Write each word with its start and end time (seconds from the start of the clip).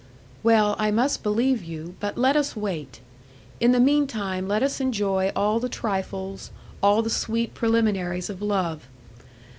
"Well, 0.41 0.75
I 0.79 0.89
must 0.89 1.21
believe 1.21 1.63
you; 1.63 1.93
but 1.99 2.17
let 2.17 2.35
us 2.35 2.55
wait. 2.55 3.01
In 3.59 3.71
the 3.71 3.79
meantime 3.79 4.47
let 4.47 4.63
us 4.63 4.81
enjoy 4.81 5.31
all 5.35 5.59
the 5.59 5.69
trifles, 5.69 6.49
all 6.81 7.03
the 7.03 7.11
sweet 7.11 7.53
preliminaries 7.53 8.27
of 8.27 8.41
love. 8.41 8.87